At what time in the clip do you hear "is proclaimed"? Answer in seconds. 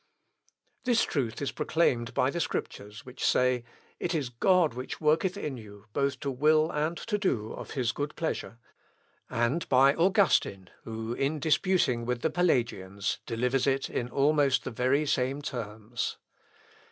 1.43-2.15